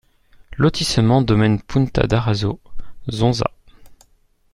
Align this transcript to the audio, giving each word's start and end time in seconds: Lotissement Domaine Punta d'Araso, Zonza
Lotissement 0.57 1.21
Domaine 1.21 1.61
Punta 1.61 2.07
d'Araso, 2.07 2.59
Zonza 3.11 3.45